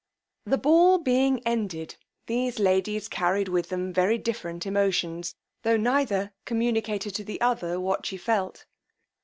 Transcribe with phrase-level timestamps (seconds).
[0.45, 1.95] The ball being ended,
[2.25, 8.07] these ladies carried with them very different emotions, tho' neither communicated to the other what
[8.07, 8.65] she felt.